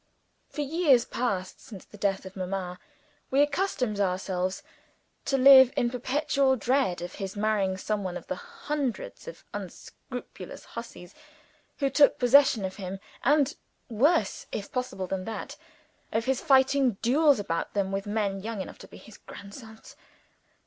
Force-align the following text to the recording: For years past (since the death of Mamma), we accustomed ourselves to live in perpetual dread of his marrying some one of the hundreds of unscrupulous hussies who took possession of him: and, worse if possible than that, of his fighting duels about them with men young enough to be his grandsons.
For 0.49 0.61
years 0.61 1.05
past 1.05 1.61
(since 1.63 1.85
the 1.85 1.95
death 1.95 2.25
of 2.25 2.35
Mamma), 2.35 2.79
we 3.29 3.39
accustomed 3.43 3.99
ourselves 3.99 4.63
to 5.25 5.37
live 5.37 5.71
in 5.77 5.91
perpetual 5.91 6.55
dread 6.55 7.03
of 7.03 7.13
his 7.21 7.35
marrying 7.35 7.77
some 7.77 8.03
one 8.03 8.17
of 8.17 8.25
the 8.25 8.33
hundreds 8.35 9.27
of 9.27 9.45
unscrupulous 9.53 10.65
hussies 10.65 11.13
who 11.77 11.91
took 11.91 12.17
possession 12.17 12.65
of 12.65 12.77
him: 12.77 12.99
and, 13.23 13.55
worse 13.89 14.47
if 14.51 14.71
possible 14.71 15.05
than 15.05 15.25
that, 15.25 15.55
of 16.11 16.25
his 16.25 16.41
fighting 16.41 16.93
duels 17.03 17.37
about 17.39 17.75
them 17.75 17.91
with 17.91 18.07
men 18.07 18.41
young 18.41 18.59
enough 18.59 18.79
to 18.79 18.87
be 18.87 18.97
his 18.97 19.17
grandsons. 19.19 19.95